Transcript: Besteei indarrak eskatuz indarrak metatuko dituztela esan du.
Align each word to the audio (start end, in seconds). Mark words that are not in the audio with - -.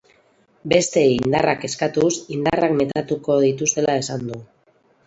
Besteei 0.73 1.11
indarrak 1.25 1.67
eskatuz 1.69 2.11
indarrak 2.39 2.75
metatuko 2.81 3.39
dituztela 3.49 3.99
esan 4.05 4.31
du. 4.33 4.43